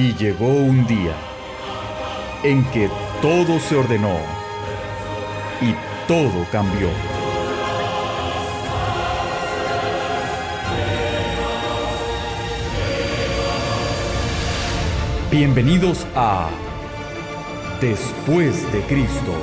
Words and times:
Y 0.00 0.14
llegó 0.14 0.46
un 0.46 0.86
día 0.86 1.16
en 2.44 2.64
que 2.66 2.88
todo 3.20 3.58
se 3.58 3.74
ordenó 3.74 4.16
y 5.60 5.74
todo 6.06 6.46
cambió. 6.52 6.88
Bienvenidos 15.32 16.06
a 16.14 16.48
Después 17.80 18.72
de 18.72 18.82
Cristo. 18.82 19.34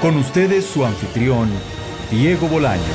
Con 0.00 0.16
ustedes 0.16 0.64
su 0.64 0.84
anfitrión, 0.84 1.50
Diego 2.08 2.46
Bolaños. 2.46 2.86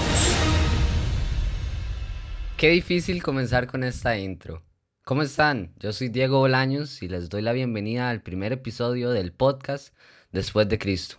Qué 2.55 2.70
difícil 2.70 3.21
comenzar 3.21 3.67
con 3.67 3.84
esta 3.84 4.17
intro. 4.17 4.63
¿Cómo 5.03 5.21
están? 5.21 5.73
Yo 5.79 5.91
soy 5.91 6.07
Diego 6.07 6.39
Bolaños 6.39 7.03
y 7.03 7.09
les 7.09 7.27
doy 7.27 7.41
la 7.41 7.52
bienvenida 7.52 8.09
al 8.09 8.21
primer 8.21 8.53
episodio 8.53 9.12
del 9.12 9.34
podcast 9.34 9.93
Después 10.31 10.70
de 10.70 10.79
Cristo. 10.79 11.17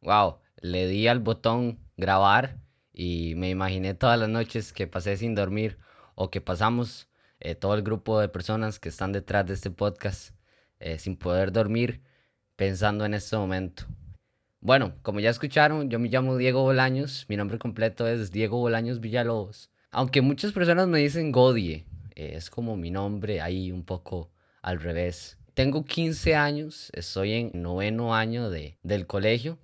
Wow, 0.00 0.38
le 0.62 0.88
di 0.88 1.06
al 1.08 1.18
botón 1.18 1.78
grabar 1.98 2.56
y 2.94 3.34
me 3.36 3.50
imaginé 3.50 3.92
todas 3.92 4.18
las 4.18 4.30
noches 4.30 4.72
que 4.72 4.86
pasé 4.86 5.18
sin 5.18 5.34
dormir 5.34 5.76
o 6.14 6.30
que 6.30 6.40
pasamos 6.40 7.06
eh, 7.40 7.54
todo 7.54 7.74
el 7.74 7.82
grupo 7.82 8.18
de 8.18 8.30
personas 8.30 8.78
que 8.78 8.88
están 8.88 9.12
detrás 9.12 9.44
de 9.44 9.52
este 9.52 9.70
podcast 9.70 10.34
eh, 10.80 10.98
sin 10.98 11.18
poder 11.18 11.52
dormir 11.52 12.00
pensando 12.56 13.04
en 13.04 13.12
este 13.12 13.36
momento. 13.36 13.84
Bueno, 14.60 14.94
como 15.02 15.20
ya 15.20 15.30
escucharon, 15.30 15.88
yo 15.88 16.00
me 16.00 16.08
llamo 16.08 16.36
Diego 16.36 16.62
Bolaños, 16.62 17.26
mi 17.28 17.36
nombre 17.36 17.58
completo 17.58 18.08
es 18.08 18.32
Diego 18.32 18.58
Bolaños 18.58 19.00
Villalobos. 19.00 19.70
Aunque 19.92 20.20
muchas 20.20 20.50
personas 20.50 20.88
me 20.88 20.98
dicen 20.98 21.30
Godie, 21.30 21.86
eh, 22.16 22.32
es 22.34 22.50
como 22.50 22.76
mi 22.76 22.90
nombre 22.90 23.40
ahí 23.40 23.70
un 23.70 23.84
poco 23.84 24.32
al 24.60 24.80
revés. 24.80 25.38
Tengo 25.54 25.84
15 25.84 26.34
años, 26.34 26.90
estoy 26.92 27.34
en 27.34 27.50
noveno 27.54 28.16
año 28.16 28.50
de, 28.50 28.76
del 28.82 29.06
colegio 29.06 29.58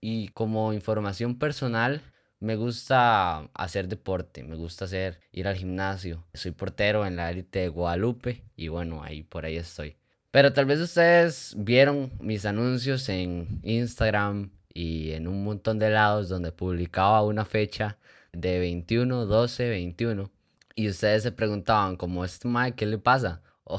y 0.00 0.28
como 0.28 0.72
información 0.72 1.40
personal 1.40 2.00
me 2.38 2.54
gusta 2.54 3.50
hacer 3.52 3.88
deporte, 3.88 4.44
me 4.44 4.54
gusta 4.54 4.84
hacer 4.84 5.18
ir 5.32 5.48
al 5.48 5.56
gimnasio. 5.56 6.24
Soy 6.34 6.52
portero 6.52 7.04
en 7.04 7.16
la 7.16 7.32
élite 7.32 7.58
de 7.58 7.68
Guadalupe 7.68 8.44
y 8.54 8.68
bueno, 8.68 9.02
ahí 9.02 9.24
por 9.24 9.44
ahí 9.44 9.56
estoy. 9.56 9.96
Pero 10.36 10.52
tal 10.52 10.66
vez 10.66 10.80
ustedes 10.80 11.54
vieron 11.56 12.12
mis 12.20 12.44
anuncios 12.44 13.08
en 13.08 13.58
Instagram 13.62 14.50
y 14.74 15.12
en 15.12 15.28
un 15.28 15.42
montón 15.42 15.78
de 15.78 15.88
lados 15.88 16.28
donde 16.28 16.52
publicaba 16.52 17.22
una 17.22 17.46
fecha 17.46 17.96
de 18.34 18.58
21, 18.58 19.24
12, 19.24 19.70
21. 19.70 20.30
Y 20.74 20.90
ustedes 20.90 21.22
se 21.22 21.32
preguntaban, 21.32 21.96
como 21.96 22.22
este 22.22 22.48
mae, 22.48 22.74
¿qué 22.74 22.84
le 22.84 22.98
pasa? 22.98 23.40
¿O 23.64 23.78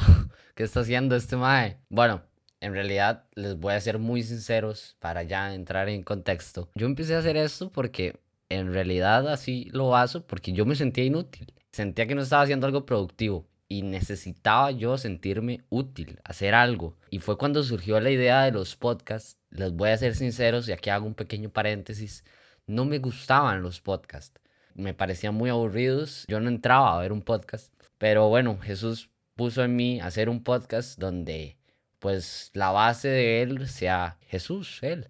qué 0.56 0.64
está 0.64 0.80
haciendo 0.80 1.16
este 1.16 1.36
mae? 1.36 1.78
Bueno, 1.90 2.24
en 2.60 2.74
realidad 2.74 3.26
les 3.36 3.56
voy 3.60 3.76
a 3.76 3.80
ser 3.80 4.00
muy 4.00 4.24
sinceros 4.24 4.98
para 4.98 5.22
ya 5.22 5.54
entrar 5.54 5.90
en 5.90 6.02
contexto. 6.02 6.72
Yo 6.74 6.88
empecé 6.88 7.14
a 7.14 7.20
hacer 7.20 7.38
esto 7.38 7.72
porque 7.72 8.20
en 8.50 8.74
realidad 8.74 9.28
así 9.28 9.70
lo 9.74 9.96
hago 9.96 10.26
porque 10.26 10.54
yo 10.54 10.66
me 10.66 10.74
sentía 10.74 11.04
inútil. 11.04 11.54
Sentía 11.72 12.08
que 12.08 12.16
no 12.16 12.24
estaba 12.24 12.42
haciendo 12.42 12.66
algo 12.66 12.84
productivo 12.84 13.46
y 13.70 13.82
necesitaba 13.82 14.72
yo 14.72 14.98
sentirme 14.98 15.62
útil, 15.70 16.20
hacer 16.24 16.54
algo. 16.54 16.98
Y 17.10 17.20
fue 17.20 17.38
cuando 17.38 17.64
surgió 17.64 18.00
la 18.00 18.12
idea 18.12 18.44
de 18.44 18.52
los 18.52 18.76
podcasts. 18.76 19.38
Les 19.50 19.74
voy 19.74 19.90
a 19.90 19.98
ser 19.98 20.16
sinceros 20.16 20.68
y 20.68 20.72
aquí 20.72 20.90
hago 20.90 21.06
un 21.06 21.16
pequeño 21.16 21.50
paréntesis. 21.50 22.24
No 22.66 22.86
me 22.86 23.00
gustaban 23.00 23.62
los 23.62 23.82
podcasts. 23.82 24.40
Me 24.74 24.94
parecían 24.94 25.36
muy 25.36 25.50
aburridos. 25.50 26.26
Yo 26.28 26.40
no 26.40 26.50
entraba 26.50 26.96
a 26.96 27.02
ver 27.02 27.12
un 27.12 27.22
podcast. 27.22 27.74
Pero 27.98 28.30
bueno, 28.30 28.58
Jesús 28.60 29.10
puso 29.36 29.64
en 29.64 29.76
mí 29.76 30.00
hacer 30.00 30.30
un 30.30 30.44
podcast 30.44 31.00
donde 31.00 31.58
pues 32.00 32.52
la 32.54 32.72
base 32.72 33.08
de 33.08 33.42
él 33.42 33.68
sea 33.68 34.18
Jesús, 34.28 34.80
él. 34.82 35.08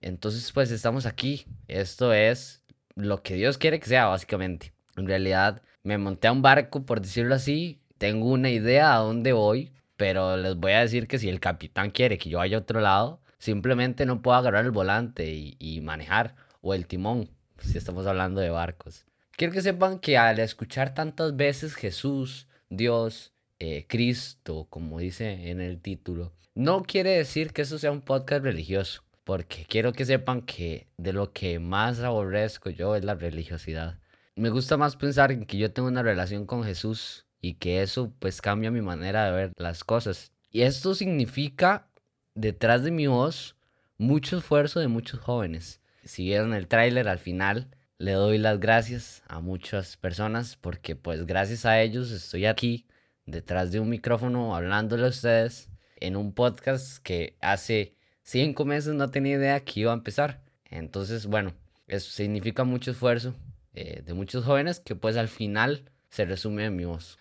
Entonces 0.00 0.50
pues 0.52 0.70
estamos 0.70 1.04
aquí. 1.04 1.46
Esto 1.68 2.12
es 2.12 2.62
lo 2.94 3.22
que 3.22 3.34
Dios 3.34 3.58
quiere 3.58 3.80
que 3.80 3.86
sea 3.86 4.06
básicamente. 4.06 4.72
En 4.96 5.06
realidad 5.06 5.62
me 5.86 5.98
monté 5.98 6.26
a 6.26 6.32
un 6.32 6.42
barco, 6.42 6.84
por 6.84 7.00
decirlo 7.00 7.36
así, 7.36 7.78
tengo 7.96 8.26
una 8.26 8.50
idea 8.50 8.96
a 8.96 8.98
dónde 8.98 9.32
voy, 9.32 9.70
pero 9.96 10.36
les 10.36 10.56
voy 10.56 10.72
a 10.72 10.80
decir 10.80 11.06
que 11.06 11.16
si 11.16 11.28
el 11.28 11.38
capitán 11.38 11.90
quiere 11.90 12.18
que 12.18 12.28
yo 12.28 12.38
vaya 12.38 12.56
a 12.56 12.60
otro 12.60 12.80
lado, 12.80 13.20
simplemente 13.38 14.04
no 14.04 14.20
puedo 14.20 14.36
agarrar 14.36 14.64
el 14.64 14.72
volante 14.72 15.32
y, 15.32 15.80
manejar, 15.82 16.34
o 16.60 16.74
el 16.74 16.88
timón, 16.88 17.30
si 17.60 17.78
estamos 17.78 18.04
hablando 18.04 18.40
de 18.40 18.50
barcos. 18.50 19.06
Quiero 19.36 19.52
que 19.52 19.62
sepan 19.62 20.00
que 20.00 20.18
al 20.18 20.40
escuchar 20.40 20.92
tantas 20.92 21.36
veces 21.36 21.76
Jesús, 21.76 22.48
Dios, 22.68 23.32
eh, 23.60 23.86
Cristo, 23.88 24.66
como 24.68 24.98
dice 24.98 25.50
en 25.50 25.60
el 25.60 25.80
título, 25.80 26.32
no 26.56 26.82
quiere 26.82 27.10
decir 27.10 27.52
que 27.52 27.62
eso 27.62 27.78
sea 27.78 27.92
un 27.92 28.00
podcast 28.00 28.42
religioso, 28.42 29.04
porque 29.22 29.64
quiero 29.68 29.92
que 29.92 30.04
sepan 30.04 30.42
que 30.42 30.88
de 30.96 31.12
lo 31.12 31.32
que 31.32 31.60
más 31.60 32.00
aborrezco 32.00 32.70
yo 32.70 32.96
es 32.96 33.04
la 33.04 33.14
religiosidad 33.14 34.00
me 34.36 34.50
gusta 34.50 34.76
más 34.76 34.96
pensar 34.96 35.32
en 35.32 35.46
que 35.46 35.56
yo 35.56 35.72
tengo 35.72 35.88
una 35.88 36.02
relación 36.02 36.44
con 36.44 36.62
Jesús 36.62 37.26
y 37.40 37.54
que 37.54 37.82
eso 37.82 38.12
pues 38.18 38.42
cambia 38.42 38.70
mi 38.70 38.82
manera 38.82 39.24
de 39.24 39.32
ver 39.32 39.52
las 39.56 39.82
cosas. 39.82 40.30
Y 40.50 40.62
esto 40.62 40.94
significa 40.94 41.88
detrás 42.34 42.84
de 42.84 42.90
mi 42.90 43.06
voz 43.06 43.56
mucho 43.96 44.38
esfuerzo 44.38 44.78
de 44.80 44.88
muchos 44.88 45.20
jóvenes. 45.20 45.80
Si 46.04 46.24
vieron 46.24 46.52
el 46.52 46.68
tráiler 46.68 47.08
al 47.08 47.18
final, 47.18 47.70
le 47.98 48.12
doy 48.12 48.36
las 48.36 48.60
gracias 48.60 49.22
a 49.26 49.40
muchas 49.40 49.96
personas 49.96 50.56
porque 50.56 50.96
pues 50.96 51.24
gracias 51.24 51.64
a 51.64 51.80
ellos 51.80 52.10
estoy 52.10 52.44
aquí 52.44 52.86
detrás 53.24 53.72
de 53.72 53.80
un 53.80 53.88
micrófono 53.88 54.54
hablándole 54.54 55.06
a 55.06 55.10
ustedes 55.10 55.70
en 55.98 56.14
un 56.14 56.34
podcast 56.34 57.02
que 57.02 57.38
hace 57.40 57.96
cinco 58.22 58.66
meses 58.66 58.94
no 58.94 59.10
tenía 59.10 59.36
idea 59.36 59.60
que 59.60 59.80
iba 59.80 59.92
a 59.92 59.96
empezar. 59.96 60.42
Entonces, 60.66 61.24
bueno, 61.26 61.54
eso 61.86 62.10
significa 62.10 62.64
mucho 62.64 62.90
esfuerzo 62.90 63.34
eh, 63.76 64.02
de 64.04 64.14
muchos 64.14 64.44
jóvenes 64.44 64.80
que 64.80 64.96
pues 64.96 65.16
al 65.16 65.28
final 65.28 65.90
se 66.08 66.24
resume 66.24 66.64
en 66.64 66.76
mi 66.76 66.86
voz. 66.86 67.18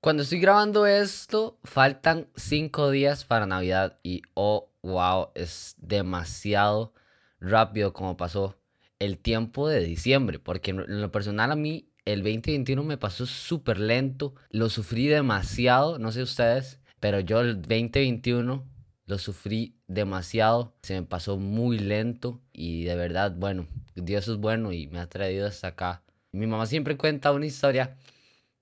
Cuando 0.00 0.22
estoy 0.22 0.38
grabando 0.38 0.86
esto, 0.86 1.58
faltan 1.64 2.28
cinco 2.36 2.90
días 2.90 3.24
para 3.24 3.46
Navidad 3.46 3.98
y 4.02 4.20
oh, 4.34 4.68
wow, 4.82 5.30
es 5.34 5.74
demasiado 5.78 6.92
rápido 7.40 7.94
como 7.94 8.18
pasó 8.18 8.58
el 8.98 9.16
tiempo 9.16 9.66
de 9.66 9.80
diciembre, 9.80 10.38
porque 10.38 10.72
en 10.72 11.00
lo 11.00 11.10
personal 11.10 11.50
a 11.50 11.56
mí 11.56 11.88
el 12.04 12.22
2021 12.22 12.82
me 12.82 12.98
pasó 12.98 13.24
súper 13.24 13.78
lento, 13.80 14.34
lo 14.50 14.68
sufrí 14.68 15.06
demasiado, 15.06 15.98
no 15.98 16.12
sé 16.12 16.22
ustedes, 16.22 16.80
pero 17.00 17.20
yo 17.20 17.40
el 17.40 17.62
2021 17.62 18.62
lo 19.06 19.18
sufrí 19.18 19.78
demasiado, 19.86 20.76
se 20.82 21.00
me 21.00 21.06
pasó 21.06 21.38
muy 21.38 21.78
lento 21.78 22.42
y 22.52 22.84
de 22.84 22.94
verdad, 22.94 23.34
bueno, 23.34 23.68
Dios 23.94 24.28
es 24.28 24.36
bueno 24.36 24.72
y 24.72 24.88
me 24.88 25.00
ha 25.00 25.08
traído 25.08 25.46
hasta 25.46 25.68
acá. 25.68 26.02
Mi 26.32 26.46
mamá 26.46 26.66
siempre 26.66 26.96
cuenta 26.96 27.32
una 27.32 27.46
historia 27.46 27.96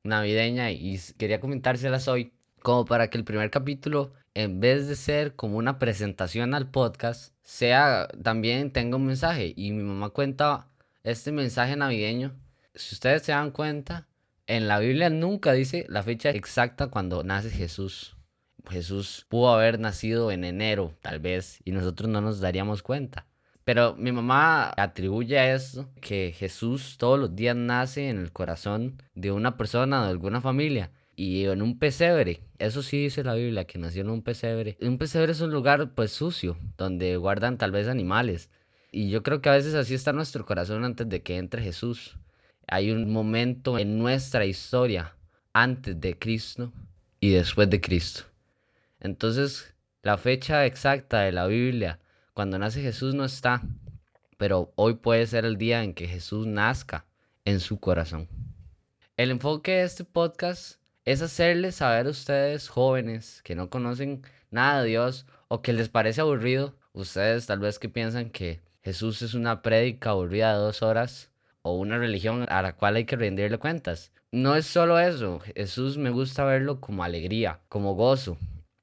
navideña 0.05 0.71
y 0.71 0.99
quería 1.17 1.41
comentárselas 1.41 2.09
hoy, 2.09 2.33
como 2.61 2.85
para 2.85 3.09
que 3.09 3.19
el 3.19 3.25
primer 3.25 3.51
capítulo, 3.51 4.13
en 4.35 4.61
vez 4.61 4.89
de 4.89 4.97
ser 4.97 5.35
como 5.35 5.59
una 5.59 5.79
presentación 5.79 6.55
al 6.55 6.71
podcast, 6.71 7.35
sea 7.43 8.09
también 8.23 8.73
tenga 8.73 8.97
un 8.97 9.07
mensaje. 9.07 9.53
Y 9.57 9.73
mi 9.73 9.83
mamá 9.83 10.11
cuenta 10.11 10.69
este 11.03 11.33
mensaje 11.33 11.77
navideño. 11.77 12.35
Si 12.75 12.95
ustedes 12.95 13.23
se 13.23 13.33
dan 13.33 13.51
cuenta, 13.51 14.09
en 14.47 14.69
la 14.69 14.79
Biblia 14.79 15.11
nunca 15.11 15.53
dice 15.53 15.87
la 15.89 16.03
fecha 16.03 16.31
exacta 16.31 16.89
cuando 16.89 17.23
nace 17.25 17.51
Jesús. 17.51 18.17
Jesús 18.71 19.27
pudo 19.29 19.53
haber 19.53 19.81
nacido 19.81 20.31
en 20.31 20.45
enero, 20.45 20.95
tal 21.01 21.19
vez, 21.19 21.61
y 21.65 21.73
nosotros 21.73 22.09
no 22.09 22.21
nos 22.21 22.41
daríamos 22.41 22.83
cuenta. 22.83 23.27
Pero 23.73 23.97
mi 23.97 24.13
mamá 24.13 24.71
atribuye 24.77 25.39
a 25.39 25.55
eso 25.55 25.89
que 26.03 26.35
Jesús 26.37 26.99
todos 26.99 27.19
los 27.19 27.35
días 27.35 27.57
nace 27.57 28.11
en 28.11 28.19
el 28.19 28.31
corazón 28.31 29.01
de 29.15 29.33
una 29.33 29.57
persona, 29.57 30.05
de 30.05 30.11
alguna 30.11 30.43
familia. 30.43 30.91
Y 31.17 31.47
en 31.47 31.63
un 31.63 31.79
pesebre, 31.79 32.43
eso 32.59 32.83
sí 32.83 33.05
dice 33.05 33.25
la 33.25 33.33
Biblia, 33.33 33.65
que 33.65 33.79
nació 33.79 34.03
en 34.03 34.11
un 34.11 34.21
pesebre. 34.21 34.77
Un 34.83 34.99
pesebre 34.99 35.33
es 35.33 35.41
un 35.41 35.53
lugar 35.53 35.95
pues 35.95 36.13
sucio, 36.13 36.59
donde 36.77 37.17
guardan 37.17 37.57
tal 37.57 37.71
vez 37.71 37.89
animales. 37.89 38.51
Y 38.91 39.09
yo 39.09 39.23
creo 39.23 39.41
que 39.41 39.49
a 39.49 39.53
veces 39.53 39.73
así 39.75 39.95
está 39.95 40.13
nuestro 40.13 40.45
corazón 40.45 40.85
antes 40.85 41.09
de 41.09 41.23
que 41.23 41.39
entre 41.39 41.63
Jesús. 41.63 42.19
Hay 42.67 42.91
un 42.91 43.11
momento 43.11 43.79
en 43.79 43.99
nuestra 43.99 44.45
historia 44.45 45.17
antes 45.55 45.99
de 45.99 46.19
Cristo 46.19 46.75
y 47.21 47.31
después 47.31 47.71
de 47.71 47.81
Cristo. 47.81 48.25
Entonces, 49.01 49.75
la 50.03 50.19
fecha 50.19 50.67
exacta 50.67 51.23
de 51.23 51.33
la 51.33 51.47
Biblia 51.47 52.02
cuando 52.35 52.59
nace 52.59 52.83
Jesús 52.83 53.15
no 53.15 53.25
está, 53.25 53.63
pero 54.37 54.73
hoy 54.77 54.95
puede 54.95 55.27
ser 55.27 55.45
el 55.45 55.57
día 55.57 55.83
en 55.83 55.95
que 55.95 56.09
Jesús 56.09 56.47
nazca 56.47 57.07
en 57.45 57.61
su 57.61 57.81
corazón. 57.81 58.29
El 59.17 59.31
enfoque 59.31 59.73
de 59.73 59.83
este 59.85 60.05
podcast 60.05 60.81
es 61.05 61.23
hacerles 61.23 61.77
saber 61.77 62.07
a 62.07 62.11
ustedes 62.11 62.69
jóvenes 62.69 63.43
que 63.43 63.55
no 63.55 63.71
conocen 63.71 64.23
nada 64.51 64.83
de 64.83 64.89
Dios 64.91 65.27
o 65.49 65.63
que 65.63 65.73
les 65.73 65.89
parece 65.89 66.21
aburrido 66.21 66.75
Ustedes 66.95 67.47
tal 67.47 67.59
vez 67.59 67.79
que 67.79 67.89
piensan 67.89 68.29
que 68.29 68.61
Jesús 68.83 69.23
es 69.23 69.33
una 69.33 69.63
prédica 69.63 70.11
aburrida 70.11 70.53
de 70.53 70.59
dos 70.59 70.83
horas 70.83 71.31
o 71.63 71.75
una 71.79 71.97
religión 71.97 72.45
a 72.51 72.61
la 72.61 72.77
cual 72.77 72.97
hay 72.97 73.07
que 73.07 73.17
rendirle 73.17 73.57
cuentas. 73.57 74.13
No 74.31 74.57
es 74.57 74.67
solo 74.67 74.99
eso, 74.99 75.41
Jesús 75.41 75.97
me 75.97 76.11
gusta 76.11 76.45
verlo 76.45 76.81
como 76.83 77.03
alegría, 77.03 77.61
como 77.71 77.95
gozo. 77.95 78.37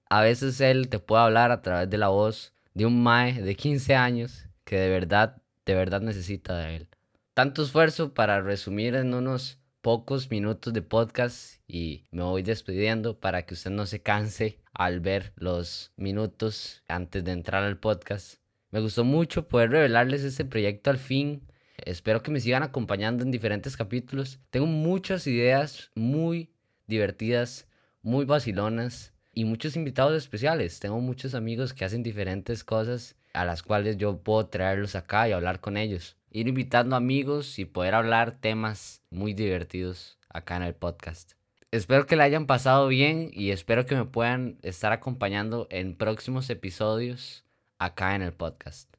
A 0.10 0.22
veces 0.22 0.60
Él 0.60 0.90
te 0.90 0.98
puede 0.98 1.22
hablar 1.22 1.52
a 1.52 1.62
través 1.62 1.88
de 1.88 2.00
la 2.00 2.08
voz 2.08 2.52
de 2.74 2.86
un 2.86 3.02
Mae 3.02 3.42
de 3.42 3.56
15 3.56 3.96
años 3.96 4.48
que 4.64 4.78
de 4.78 4.90
verdad, 4.90 5.42
de 5.66 5.76
verdad 5.76 6.02
necesita 6.02 6.58
de 6.58 6.76
Él. 6.76 6.88
Tanto 7.34 7.64
esfuerzo 7.64 8.14
para 8.14 8.42
resumir 8.42 8.96
en 8.96 9.14
unos 9.14 9.60
pocos 9.82 10.30
minutos 10.30 10.74
de 10.74 10.82
podcast 10.82 11.62
y 11.68 12.06
me 12.12 12.24
voy 12.24 12.44
despidiendo 12.44 13.20
para 13.20 13.46
que 13.46 13.54
usted 13.54 13.72
no 13.72 13.86
se 13.86 14.02
canse 14.02 14.60
al 14.74 15.00
ver 15.00 15.34
los 15.36 15.94
minutos 15.96 16.84
antes 16.88 17.24
de 17.24 17.32
entrar 17.32 17.64
al 17.64 17.78
podcast. 17.80 18.40
Me 18.72 18.80
gustó 18.80 19.04
mucho 19.04 19.48
poder 19.48 19.72
revelarles 19.72 20.24
este 20.24 20.46
proyecto 20.46 20.90
al 20.90 20.98
fin 20.98 21.50
Espero 21.86 22.22
que 22.22 22.32
me 22.32 22.40
sigan 22.40 22.64
acompañando 22.64 23.24
en 23.24 23.32
diferentes 23.32 23.78
capítulos. 23.78 24.40
Tengo 24.50 24.66
muchas 24.66 25.28
ideas 25.28 25.92
muy 25.96 26.52
divertidas, 26.88 27.68
muy 28.02 28.26
vacilonas 28.26 29.14
y 29.40 29.46
muchos 29.46 29.78
invitados 29.78 30.18
especiales. 30.18 30.82
Tengo 30.82 31.00
muchos 31.00 31.34
amigos 31.34 31.74
que 31.74 31.86
hacen 31.86 32.04
diferentes 32.04 32.66
cosas 32.66 33.16
a 33.34 33.46
las 33.46 33.64
cuales 33.64 33.96
yo 33.96 34.18
puedo 34.18 34.48
traerlos 34.48 34.96
acá 34.96 35.30
y 35.30 35.32
hablar 35.32 35.62
con 35.62 35.78
ellos. 35.78 36.18
Ir 36.30 36.50
invitando 36.50 36.98
amigos 36.98 37.58
y 37.58 37.64
poder 37.64 37.96
hablar 37.96 38.38
temas 38.42 39.02
muy 39.10 39.34
divertidos 39.34 40.18
acá 40.28 40.58
en 40.58 40.64
el 40.64 40.76
podcast. 40.76 41.36
Espero 41.72 42.06
que 42.06 42.18
la 42.18 42.26
hayan 42.26 42.48
pasado 42.48 42.90
bien 42.90 43.30
y 43.32 43.52
espero 43.52 43.86
que 43.86 43.96
me 43.96 44.04
puedan 44.04 44.58
estar 44.62 44.92
acompañando 44.92 45.68
en 45.72 45.96
próximos 45.96 46.50
episodios 46.50 47.46
acá 47.78 48.16
en 48.16 48.24
el 48.24 48.34
podcast. 48.34 48.94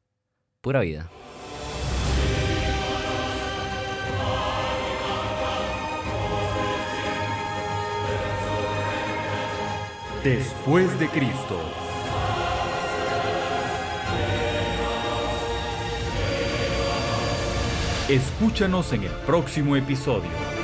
Pura 0.63 0.81
vida. 0.81 1.11
Después 10.25 11.00
de 11.00 11.08
Cristo. 11.08 11.58
Escúchanos 18.06 18.93
en 18.93 19.05
el 19.05 19.12
próximo 19.25 19.76
episodio. 19.76 20.60